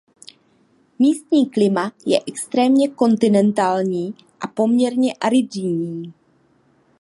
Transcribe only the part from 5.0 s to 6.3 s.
aridní.